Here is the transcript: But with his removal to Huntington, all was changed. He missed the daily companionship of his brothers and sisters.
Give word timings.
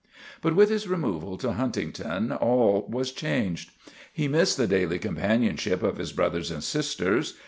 But 0.41 0.55
with 0.55 0.71
his 0.71 0.87
removal 0.87 1.37
to 1.37 1.53
Huntington, 1.53 2.31
all 2.31 2.87
was 2.89 3.11
changed. 3.11 3.69
He 4.11 4.27
missed 4.27 4.57
the 4.57 4.65
daily 4.65 4.97
companionship 4.97 5.83
of 5.83 5.97
his 5.97 6.11
brothers 6.11 6.49
and 6.49 6.63
sisters. 6.63 7.35